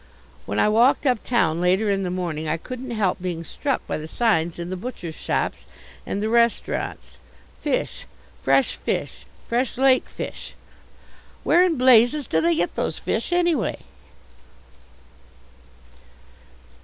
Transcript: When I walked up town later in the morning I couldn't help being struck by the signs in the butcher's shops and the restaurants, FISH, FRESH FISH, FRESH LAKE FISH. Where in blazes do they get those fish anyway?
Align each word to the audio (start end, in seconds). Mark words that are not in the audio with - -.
When 0.47 0.59
I 0.59 0.67
walked 0.67 1.05
up 1.05 1.23
town 1.23 1.61
later 1.61 1.91
in 1.91 2.01
the 2.01 2.09
morning 2.09 2.47
I 2.47 2.57
couldn't 2.57 2.89
help 2.89 3.21
being 3.21 3.43
struck 3.43 3.85
by 3.85 3.99
the 3.99 4.07
signs 4.07 4.57
in 4.57 4.71
the 4.71 4.75
butcher's 4.75 5.13
shops 5.13 5.67
and 6.07 6.23
the 6.23 6.27
restaurants, 6.27 7.17
FISH, 7.61 8.07
FRESH 8.41 8.77
FISH, 8.77 9.25
FRESH 9.47 9.77
LAKE 9.77 10.09
FISH. 10.09 10.55
Where 11.43 11.63
in 11.63 11.77
blazes 11.77 12.25
do 12.25 12.41
they 12.41 12.55
get 12.55 12.73
those 12.75 12.97
fish 12.97 13.31
anyway? 13.31 13.77